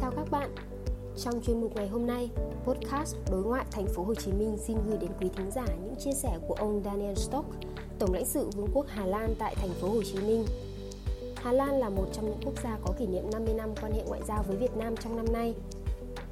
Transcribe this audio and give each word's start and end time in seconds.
Chào 0.00 0.10
các 0.16 0.30
bạn. 0.30 0.50
Trong 1.16 1.42
chuyên 1.42 1.60
mục 1.60 1.76
ngày 1.76 1.88
hôm 1.88 2.06
nay, 2.06 2.30
podcast 2.64 3.16
Đối 3.30 3.42
ngoại 3.42 3.64
thành 3.70 3.86
phố 3.86 4.04
Hồ 4.04 4.14
Chí 4.14 4.32
Minh 4.32 4.56
xin 4.58 4.76
gửi 4.88 4.98
đến 4.98 5.10
quý 5.20 5.28
thính 5.36 5.50
giả 5.50 5.66
những 5.66 5.94
chia 5.98 6.12
sẻ 6.12 6.38
của 6.48 6.54
ông 6.54 6.82
Daniel 6.84 7.14
Stock, 7.14 7.46
Tổng 7.98 8.12
lãnh 8.12 8.24
sự 8.24 8.50
Vương 8.56 8.68
quốc 8.74 8.86
Hà 8.88 9.06
Lan 9.06 9.34
tại 9.38 9.54
thành 9.54 9.70
phố 9.80 9.88
Hồ 9.88 10.02
Chí 10.02 10.18
Minh. 10.26 10.44
Hà 11.36 11.52
Lan 11.52 11.78
là 11.80 11.88
một 11.88 12.06
trong 12.12 12.24
những 12.24 12.40
quốc 12.44 12.54
gia 12.64 12.78
có 12.84 12.94
kỷ 12.98 13.06
niệm 13.06 13.24
50 13.32 13.54
năm 13.54 13.70
quan 13.82 13.92
hệ 13.92 14.02
ngoại 14.06 14.20
giao 14.28 14.44
với 14.48 14.56
Việt 14.56 14.76
Nam 14.76 14.96
trong 14.96 15.16
năm 15.16 15.26
nay. 15.32 15.54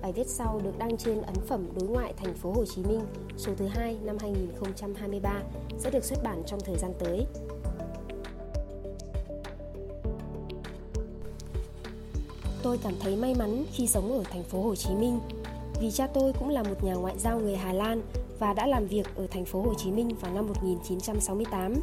Bài 0.02 0.12
viết 0.12 0.26
sau 0.26 0.60
được 0.64 0.78
đăng 0.78 0.96
trên 0.96 1.22
ấn 1.22 1.36
phẩm 1.46 1.66
Đối 1.80 1.88
ngoại 1.88 2.14
thành 2.16 2.34
phố 2.34 2.52
Hồ 2.52 2.64
Chí 2.64 2.82
Minh 2.82 3.00
số 3.36 3.52
thứ 3.56 3.66
hai 3.66 3.96
năm 4.04 4.16
2023 4.20 5.42
sẽ 5.78 5.90
được 5.90 6.04
xuất 6.04 6.22
bản 6.24 6.42
trong 6.46 6.60
thời 6.60 6.76
gian 6.76 6.92
tới. 6.98 7.26
Tôi 12.62 12.78
cảm 12.82 12.94
thấy 13.00 13.16
may 13.16 13.34
mắn 13.34 13.64
khi 13.72 13.86
sống 13.86 14.12
ở 14.12 14.22
thành 14.30 14.42
phố 14.42 14.62
Hồ 14.62 14.74
Chí 14.74 14.94
Minh 14.94 15.20
vì 15.80 15.90
cha 15.90 16.06
tôi 16.06 16.32
cũng 16.38 16.48
là 16.48 16.62
một 16.62 16.84
nhà 16.84 16.94
ngoại 16.94 17.18
giao 17.18 17.40
người 17.40 17.56
Hà 17.56 17.72
Lan 17.72 18.02
và 18.38 18.54
đã 18.54 18.66
làm 18.66 18.86
việc 18.86 19.06
ở 19.16 19.26
thành 19.26 19.44
phố 19.44 19.62
Hồ 19.62 19.74
Chí 19.74 19.90
Minh 19.90 20.10
vào 20.20 20.34
năm 20.34 20.46
1968. 20.46 21.74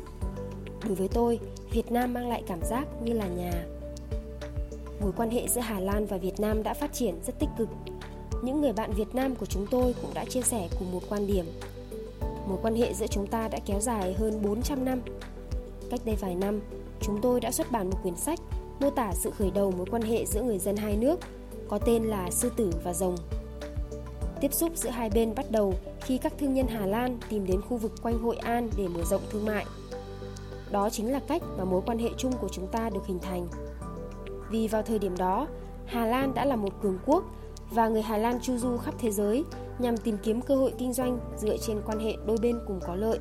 Đối 0.86 0.95
với 0.95 1.08
tôi, 1.08 1.40
Việt 1.72 1.91
Nam 1.91 2.13
mang 2.13 2.30
lại 2.30 2.44
cảm 2.48 2.59
giác 2.62 2.88
như 3.03 3.13
là 3.13 3.27
nhà. 3.27 3.52
Mối 5.02 5.12
quan 5.17 5.30
hệ 5.30 5.48
giữa 5.48 5.62
Hà 5.62 5.80
Lan 5.80 6.05
và 6.05 6.17
Việt 6.17 6.40
Nam 6.40 6.63
đã 6.63 6.73
phát 6.73 6.94
triển 6.94 7.16
rất 7.28 7.39
tích 7.39 7.50
cực. 7.58 7.70
Những 8.44 8.62
người 8.62 8.73
bạn 8.73 8.94
Việt 8.94 9.16
Nam 9.16 9.36
của 9.36 9.45
chúng 9.45 9.67
tôi 9.72 9.95
cũng 10.02 10.14
đã 10.14 10.25
chia 10.25 10.41
sẻ 10.41 10.67
cùng 10.80 10.91
một 10.91 11.02
quan 11.09 11.28
điểm. 11.28 11.45
Mối 12.48 12.58
quan 12.62 12.75
hệ 12.75 12.94
giữa 12.94 13.08
chúng 13.08 13.28
ta 13.28 13.48
đã 13.48 13.59
kéo 13.66 13.80
dài 13.80 14.14
hơn 14.14 14.42
400 14.44 14.86
năm. 14.86 15.02
Cách 15.89 16.02
đây 16.05 16.16
vài 16.16 16.36
năm, 16.36 16.59
chúng 17.02 17.22
tôi 17.22 17.39
đã 17.39 17.52
xuất 17.52 17.72
bản 17.72 17.89
một 17.89 17.98
quyển 18.03 18.16
sách 18.16 18.39
mô 18.80 18.89
tả 18.89 19.11
sự 19.14 19.31
khởi 19.31 19.52
đầu 19.52 19.72
mối 19.72 19.86
quan 19.92 20.02
hệ 20.02 20.25
giữa 20.25 20.42
người 20.42 20.59
dân 20.59 20.78
hai 20.78 20.97
nước 20.97 21.20
có 21.70 21.78
tên 21.78 22.03
là 22.03 22.31
Sư 22.31 22.52
tử 22.56 22.72
và 22.83 22.94
rồng. 22.94 23.16
Tiếp 24.42 24.53
xúc 24.53 24.72
giữa 24.75 24.89
hai 24.89 25.09
bên 25.09 25.36
bắt 25.36 25.52
đầu 25.52 25.73
khi 26.02 26.17
các 26.17 26.33
thương 26.39 26.53
nhân 26.53 26.67
Hà 26.67 26.86
Lan 26.86 27.20
tìm 27.30 27.45
đến 27.45 27.61
khu 27.61 27.78
vực 27.78 27.92
quanh 28.02 28.20
Hội 28.20 28.36
An 28.36 28.70
để 28.78 28.88
mở 28.88 29.03
rộng 29.03 29.22
thương 29.30 29.45
mại. 29.45 29.66
Đó 30.72 30.89
chính 30.89 31.11
là 31.11 31.20
cách 31.28 31.42
mà 31.58 31.66
mối 31.66 31.81
quan 31.86 32.00
hệ 32.00 32.09
chung 32.17 32.33
của 32.42 32.50
chúng 32.52 32.67
ta 32.67 32.89
được 32.89 33.05
hình 33.08 33.20
thành. 33.20 33.48
Vì 34.50 34.67
vào 34.67 34.81
thời 34.81 35.00
điểm 35.00 35.17
đó, 35.17 35.48
Hà 35.86 36.05
Lan 36.05 36.33
đã 36.33 36.45
là 36.45 36.55
một 36.55 36.81
cường 36.81 37.00
quốc 37.05 37.23
và 37.72 37.88
người 37.88 38.02
Hà 38.02 38.17
Lan 38.17 38.39
chu 38.42 38.58
du 38.58 38.78
khắp 38.78 38.94
thế 39.00 39.11
giới 39.11 39.44
nhằm 39.80 39.98
tìm 39.98 40.17
kiếm 40.23 40.42
cơ 40.42 40.55
hội 40.55 40.73
kinh 40.78 40.94
doanh 40.94 41.20
dựa 41.38 41.58
trên 41.58 41.81
quan 41.86 42.00
hệ 42.00 42.16
đôi 42.25 42.38
bên 42.42 42.59
cùng 42.67 42.80
có 42.88 42.95
lợi. 42.95 43.20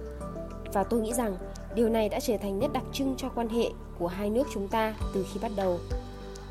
Và 0.72 0.84
tôi 0.84 1.00
nghĩ 1.00 1.12
rằng 1.14 1.36
điều 1.76 1.88
này 1.88 2.08
đã 2.08 2.20
trở 2.20 2.36
thành 2.36 2.58
nét 2.58 2.68
đặc 2.72 2.84
trưng 2.92 3.14
cho 3.16 3.28
quan 3.28 3.48
hệ 3.48 3.70
của 3.98 4.06
hai 4.06 4.30
nước 4.30 4.46
chúng 4.54 4.68
ta 4.68 4.94
từ 5.14 5.26
khi 5.32 5.40
bắt 5.42 5.52
đầu. 5.56 5.78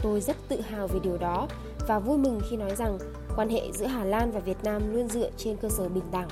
Tôi 0.02 0.22
rất 0.22 0.36
tự 0.48 0.62
hào 0.62 0.88
về 0.88 1.00
điều 1.04 1.18
đó 1.18 1.48
và 1.88 2.00
vui 2.00 2.18
mừng 2.18 2.42
khi 2.50 2.58
nói 2.58 2.76
rằng 2.76 2.98
quan 3.36 3.50
hệ 3.50 3.72
giữa 3.72 3.86
Hà 3.86 4.04
Lan 4.06 4.32
và 4.32 4.40
Việt 4.40 4.58
Nam 4.64 4.94
luôn 4.94 5.10
dựa 5.10 5.30
trên 5.38 5.58
cơ 5.58 5.70
sở 5.70 5.90
bình 5.90 6.04
đẳng. 6.12 6.28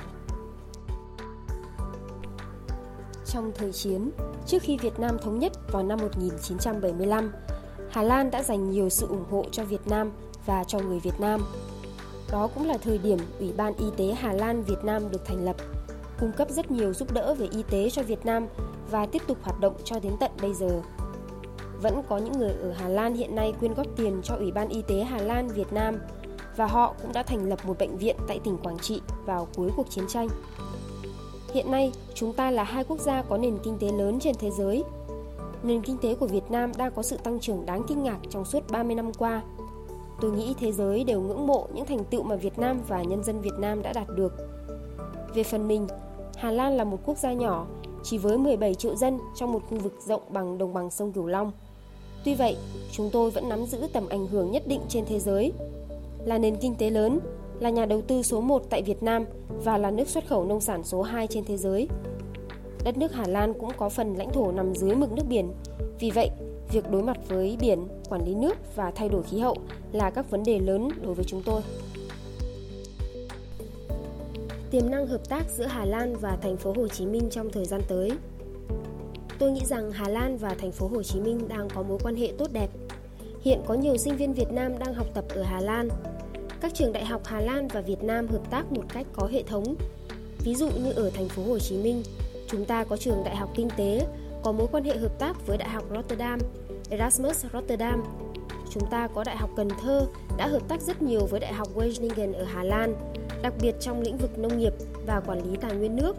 Trong 3.26 3.52
thời 3.54 3.72
chiến, 3.72 4.10
trước 4.46 4.62
khi 4.62 4.76
Việt 4.76 4.98
Nam 4.98 5.18
thống 5.22 5.38
nhất 5.38 5.52
vào 5.72 5.82
năm 5.82 5.98
1975, 6.02 7.32
Hà 7.90 8.02
Lan 8.02 8.30
đã 8.30 8.42
dành 8.42 8.70
nhiều 8.70 8.88
sự 8.88 9.06
ủng 9.06 9.24
hộ 9.30 9.44
cho 9.52 9.64
Việt 9.64 9.86
Nam 9.86 10.10
và 10.46 10.64
cho 10.64 10.78
người 10.78 11.00
Việt 11.00 11.20
Nam. 11.20 11.40
Đó 12.32 12.48
cũng 12.54 12.68
là 12.68 12.78
thời 12.78 12.98
điểm 12.98 13.18
Ủy 13.38 13.52
ban 13.56 13.74
Y 13.76 13.86
tế 13.96 14.14
Hà 14.14 14.32
Lan 14.32 14.62
Việt 14.62 14.84
Nam 14.84 15.10
được 15.10 15.24
thành 15.24 15.44
lập, 15.44 15.56
cung 16.20 16.32
cấp 16.32 16.50
rất 16.50 16.70
nhiều 16.70 16.94
giúp 16.94 17.12
đỡ 17.12 17.34
về 17.34 17.48
y 17.50 17.62
tế 17.62 17.90
cho 17.90 18.02
Việt 18.02 18.26
Nam 18.26 18.46
và 18.94 19.06
tiếp 19.06 19.22
tục 19.26 19.38
hoạt 19.42 19.60
động 19.60 19.74
cho 19.84 19.96
đến 20.02 20.12
tận 20.20 20.30
bây 20.42 20.54
giờ. 20.54 20.82
Vẫn 21.82 22.02
có 22.08 22.18
những 22.18 22.38
người 22.38 22.52
ở 22.62 22.72
Hà 22.72 22.88
Lan 22.88 23.14
hiện 23.14 23.34
nay 23.34 23.54
quyên 23.60 23.74
góp 23.74 23.86
tiền 23.96 24.20
cho 24.22 24.34
Ủy 24.34 24.52
ban 24.52 24.68
Y 24.68 24.82
tế 24.82 25.04
Hà 25.04 25.18
Lan 25.18 25.48
Việt 25.48 25.72
Nam 25.72 25.98
và 26.56 26.66
họ 26.66 26.94
cũng 27.02 27.12
đã 27.12 27.22
thành 27.22 27.48
lập 27.48 27.58
một 27.66 27.78
bệnh 27.78 27.96
viện 27.96 28.16
tại 28.28 28.40
tỉnh 28.44 28.58
Quảng 28.58 28.78
Trị 28.78 29.00
vào 29.26 29.48
cuối 29.56 29.70
cuộc 29.76 29.90
chiến 29.90 30.04
tranh. 30.08 30.28
Hiện 31.52 31.70
nay, 31.70 31.92
chúng 32.14 32.32
ta 32.32 32.50
là 32.50 32.64
hai 32.64 32.84
quốc 32.84 33.00
gia 33.00 33.22
có 33.22 33.38
nền 33.38 33.58
kinh 33.62 33.78
tế 33.78 33.92
lớn 33.92 34.18
trên 34.20 34.34
thế 34.38 34.50
giới. 34.50 34.84
Nền 35.62 35.82
kinh 35.82 35.98
tế 35.98 36.14
của 36.14 36.26
Việt 36.26 36.50
Nam 36.50 36.72
đang 36.78 36.92
có 36.92 37.02
sự 37.02 37.16
tăng 37.16 37.40
trưởng 37.40 37.66
đáng 37.66 37.82
kinh 37.88 38.02
ngạc 38.02 38.18
trong 38.30 38.44
suốt 38.44 38.70
30 38.70 38.94
năm 38.94 39.12
qua. 39.12 39.42
Tôi 40.20 40.30
nghĩ 40.30 40.54
thế 40.58 40.72
giới 40.72 41.04
đều 41.04 41.20
ngưỡng 41.20 41.46
mộ 41.46 41.68
những 41.74 41.86
thành 41.86 42.04
tựu 42.04 42.22
mà 42.22 42.36
Việt 42.36 42.58
Nam 42.58 42.80
và 42.88 43.02
nhân 43.02 43.24
dân 43.24 43.40
Việt 43.40 43.58
Nam 43.58 43.82
đã 43.82 43.92
đạt 43.92 44.06
được. 44.16 44.32
Về 45.34 45.42
phần 45.42 45.68
mình, 45.68 45.86
Hà 46.36 46.50
Lan 46.50 46.76
là 46.76 46.84
một 46.84 46.98
quốc 47.04 47.18
gia 47.18 47.32
nhỏ, 47.32 47.66
chỉ 48.04 48.18
với 48.18 48.38
17 48.38 48.74
triệu 48.74 48.96
dân 48.96 49.18
trong 49.36 49.52
một 49.52 49.62
khu 49.70 49.78
vực 49.78 49.94
rộng 50.06 50.22
bằng 50.28 50.58
đồng 50.58 50.74
bằng 50.74 50.90
sông 50.90 51.12
Cửu 51.12 51.26
Long. 51.26 51.52
Tuy 52.24 52.34
vậy, 52.34 52.56
chúng 52.92 53.10
tôi 53.10 53.30
vẫn 53.30 53.48
nắm 53.48 53.66
giữ 53.66 53.78
tầm 53.92 54.08
ảnh 54.08 54.26
hưởng 54.26 54.50
nhất 54.50 54.62
định 54.66 54.80
trên 54.88 55.04
thế 55.04 55.18
giới. 55.18 55.52
Là 56.24 56.38
nền 56.38 56.56
kinh 56.56 56.74
tế 56.74 56.90
lớn, 56.90 57.20
là 57.60 57.70
nhà 57.70 57.86
đầu 57.86 58.02
tư 58.02 58.22
số 58.22 58.40
1 58.40 58.62
tại 58.70 58.82
Việt 58.82 59.02
Nam 59.02 59.24
và 59.64 59.78
là 59.78 59.90
nước 59.90 60.08
xuất 60.08 60.26
khẩu 60.26 60.44
nông 60.44 60.60
sản 60.60 60.84
số 60.84 61.02
2 61.02 61.26
trên 61.26 61.44
thế 61.44 61.56
giới. 61.56 61.88
Đất 62.84 62.96
nước 62.96 63.12
Hà 63.12 63.26
Lan 63.26 63.54
cũng 63.60 63.70
có 63.76 63.88
phần 63.88 64.14
lãnh 64.14 64.32
thổ 64.32 64.52
nằm 64.52 64.74
dưới 64.74 64.94
mực 64.94 65.12
nước 65.12 65.24
biển. 65.28 65.52
Vì 66.00 66.10
vậy, 66.10 66.30
việc 66.72 66.90
đối 66.90 67.02
mặt 67.02 67.16
với 67.28 67.56
biển, 67.60 67.88
quản 68.08 68.24
lý 68.26 68.34
nước 68.34 68.54
và 68.76 68.90
thay 68.90 69.08
đổi 69.08 69.22
khí 69.22 69.38
hậu 69.38 69.56
là 69.92 70.10
các 70.10 70.30
vấn 70.30 70.42
đề 70.42 70.58
lớn 70.58 70.88
đối 71.02 71.14
với 71.14 71.24
chúng 71.24 71.42
tôi. 71.44 71.60
Tiềm 74.74 74.90
năng 74.90 75.06
hợp 75.06 75.28
tác 75.28 75.44
giữa 75.50 75.64
Hà 75.64 75.84
Lan 75.84 76.16
và 76.20 76.36
thành 76.42 76.56
phố 76.56 76.72
Hồ 76.76 76.88
Chí 76.88 77.06
Minh 77.06 77.28
trong 77.30 77.50
thời 77.50 77.64
gian 77.64 77.80
tới 77.88 78.12
Tôi 79.38 79.50
nghĩ 79.50 79.60
rằng 79.64 79.92
Hà 79.92 80.08
Lan 80.08 80.38
và 80.38 80.54
thành 80.58 80.72
phố 80.72 80.88
Hồ 80.88 81.02
Chí 81.02 81.20
Minh 81.20 81.48
đang 81.48 81.68
có 81.74 81.82
mối 81.82 81.98
quan 82.02 82.16
hệ 82.16 82.32
tốt 82.38 82.52
đẹp. 82.52 82.68
Hiện 83.42 83.60
có 83.66 83.74
nhiều 83.74 83.96
sinh 83.96 84.16
viên 84.16 84.32
Việt 84.32 84.52
Nam 84.52 84.78
đang 84.78 84.94
học 84.94 85.06
tập 85.14 85.24
ở 85.28 85.42
Hà 85.42 85.60
Lan. 85.60 85.88
Các 86.60 86.74
trường 86.74 86.92
đại 86.92 87.04
học 87.04 87.22
Hà 87.24 87.40
Lan 87.40 87.68
và 87.68 87.80
Việt 87.80 88.02
Nam 88.02 88.28
hợp 88.28 88.50
tác 88.50 88.72
một 88.72 88.82
cách 88.94 89.06
có 89.12 89.26
hệ 89.26 89.42
thống. 89.42 89.74
Ví 90.44 90.54
dụ 90.54 90.68
như 90.68 90.92
ở 90.92 91.10
thành 91.10 91.28
phố 91.28 91.42
Hồ 91.42 91.58
Chí 91.58 91.76
Minh, 91.76 92.02
chúng 92.48 92.64
ta 92.64 92.84
có 92.84 92.96
trường 92.96 93.24
Đại 93.24 93.36
học 93.36 93.50
Kinh 93.54 93.68
tế 93.76 94.06
có 94.42 94.52
mối 94.52 94.66
quan 94.72 94.84
hệ 94.84 94.96
hợp 94.96 95.18
tác 95.18 95.46
với 95.46 95.58
Đại 95.58 95.68
học 95.68 95.84
Rotterdam, 95.94 96.38
Erasmus 96.90 97.44
Rotterdam. 97.52 98.02
Chúng 98.74 98.90
ta 98.90 99.08
có 99.14 99.24
Đại 99.24 99.36
học 99.36 99.50
Cần 99.56 99.68
Thơ 99.82 100.06
đã 100.36 100.46
hợp 100.46 100.68
tác 100.68 100.80
rất 100.80 101.02
nhiều 101.02 101.26
với 101.30 101.40
Đại 101.40 101.52
học 101.52 101.68
Wageningen 101.74 102.34
ở 102.34 102.44
Hà 102.44 102.64
Lan, 102.64 102.94
đặc 103.42 103.52
biệt 103.62 103.74
trong 103.80 104.00
lĩnh 104.00 104.16
vực 104.16 104.38
nông 104.38 104.58
nghiệp 104.58 104.72
và 105.06 105.20
quản 105.26 105.50
lý 105.50 105.56
tài 105.60 105.74
nguyên 105.74 105.96
nước. 105.96 106.16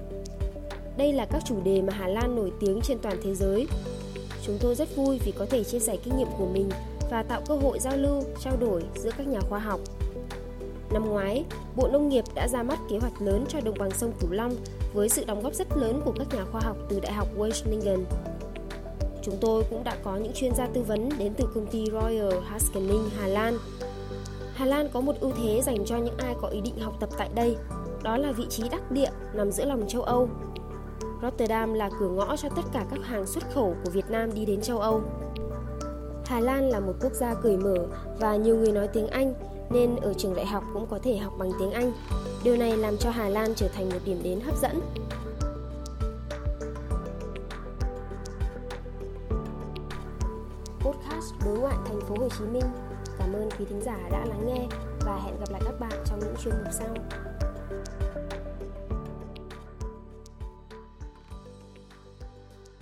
Đây 0.98 1.14
là 1.14 1.26
các 1.26 1.44
chủ 1.46 1.56
đề 1.64 1.82
mà 1.82 1.94
Hà 1.94 2.08
Lan 2.08 2.36
nổi 2.36 2.52
tiếng 2.60 2.80
trên 2.84 3.00
toàn 3.00 3.18
thế 3.24 3.36
giới. 3.36 3.68
Chúng 4.46 4.58
tôi 4.62 4.76
rất 4.76 4.96
vui 4.96 5.20
vì 5.26 5.32
có 5.32 5.46
thể 5.46 5.64
chia 5.64 5.80
sẻ 5.80 5.98
kinh 6.04 6.18
nghiệm 6.18 6.28
của 6.38 6.46
mình 6.46 6.70
và 7.12 7.24
tạo 7.24 7.42
cơ 7.48 7.56
hội 7.56 7.80
giao 7.80 7.98
lưu, 7.98 8.24
trao 8.40 8.58
đổi 8.58 8.84
giữa 8.96 9.12
các 9.18 9.28
nhà 9.28 9.40
khoa 9.40 9.60
học. 9.60 9.80
Năm 10.92 11.10
ngoái, 11.10 11.46
Bộ 11.76 11.88
Nông 11.88 12.10
nghiệp 12.10 12.24
đã 12.36 12.48
ra 12.48 12.64
mắt 12.64 12.80
kế 12.90 12.98
hoạch 12.98 13.22
lớn 13.22 13.46
cho 13.50 13.60
đồng 13.62 13.78
bằng 13.80 13.92
sông 13.92 14.12
Cửu 14.20 14.32
Long 14.32 14.56
với 14.94 15.10
sự 15.10 15.26
đóng 15.26 15.44
góp 15.44 15.54
rất 15.54 15.78
lớn 15.78 16.02
của 16.06 16.14
các 16.18 16.28
nhà 16.34 16.46
khoa 16.52 16.62
học 16.62 16.78
từ 16.90 17.00
Đại 17.00 17.14
học 17.14 17.28
Wageningen. 17.38 18.04
Chúng 19.26 19.38
tôi 19.42 19.64
cũng 19.70 19.84
đã 19.84 19.98
có 20.04 20.18
những 20.18 20.34
chuyên 20.34 20.56
gia 20.56 20.68
tư 20.68 20.82
vấn 20.82 21.10
đến 21.18 21.34
từ 21.38 21.48
công 21.56 21.66
ty 21.68 21.86
Royal 21.92 22.34
Haskoning 22.44 23.10
Hà 23.18 23.28
Lan. 23.28 23.58
Hà 24.54 24.66
Lan 24.66 24.90
có 24.94 25.02
một 25.02 25.16
ưu 25.20 25.32
thế 25.32 25.62
dành 25.62 25.86
cho 25.86 25.98
những 25.98 26.18
ai 26.18 26.36
có 26.42 26.48
ý 26.48 26.62
định 26.62 26.80
học 26.80 26.94
tập 27.00 27.10
tại 27.18 27.30
đây, 27.36 27.56
đó 28.04 28.18
là 28.18 28.32
vị 28.32 28.46
trí 28.50 28.70
đắc 28.70 28.92
địa 28.92 29.10
nằm 29.34 29.52
giữa 29.52 29.66
lòng 29.66 29.88
châu 29.88 30.02
Âu 30.02 30.30
Rotterdam 31.22 31.74
là 31.74 31.90
cửa 32.00 32.10
ngõ 32.10 32.38
cho 32.38 32.50
tất 32.50 32.62
cả 32.74 32.86
các 32.92 33.00
hàng 33.04 33.26
xuất 33.26 33.44
khẩu 33.54 33.76
của 33.84 33.92
Việt 33.92 34.10
Nam 34.10 34.34
đi 34.34 34.46
đến 34.46 34.62
châu 34.62 34.80
Âu. 34.80 35.02
Hà 36.26 36.40
Lan 36.40 36.70
là 36.70 36.80
một 36.80 36.94
quốc 37.02 37.14
gia 37.14 37.34
cởi 37.34 37.58
mở 37.58 37.88
và 38.20 38.36
nhiều 38.36 38.56
người 38.56 38.72
nói 38.72 38.88
tiếng 38.88 39.08
Anh 39.08 39.34
nên 39.70 39.96
ở 39.96 40.14
trường 40.14 40.36
đại 40.36 40.46
học 40.46 40.64
cũng 40.74 40.88
có 40.90 41.00
thể 41.04 41.18
học 41.18 41.34
bằng 41.38 41.52
tiếng 41.60 41.72
Anh. 41.72 41.92
Điều 42.44 42.58
này 42.58 42.78
làm 42.78 42.98
cho 42.98 43.10
Hà 43.10 43.30
Lan 43.30 43.54
trở 43.56 43.68
thành 43.68 43.90
một 43.90 44.00
điểm 44.06 44.20
đến 44.24 44.40
hấp 44.40 44.56
dẫn. 44.62 44.80
podcast 50.86 51.34
Đối 51.46 51.60
ngoại 51.60 51.76
thành 51.86 52.00
phố 52.02 52.16
Hồ 52.20 52.30
Chí 52.30 52.46
Minh. 52.46 52.66
Cảm 53.20 53.34
ơn 53.34 53.50
quý 53.60 53.66
thính 53.70 53.82
giả 53.82 53.98
đã 54.12 54.26
lắng 54.26 54.46
nghe 54.46 54.68
và 55.06 55.22
hẹn 55.26 55.40
gặp 55.40 55.52
lại 55.52 55.62
các 55.66 55.80
bạn 55.80 56.04
trong 56.06 56.20
những 56.20 56.36
chuyên 56.44 56.54
mục 56.64 56.74
sau. 56.74 56.96